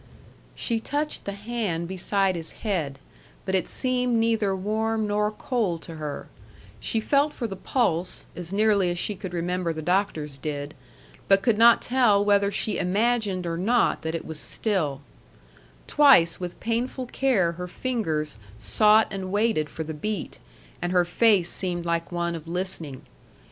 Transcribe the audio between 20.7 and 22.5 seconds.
and her face seemed like one of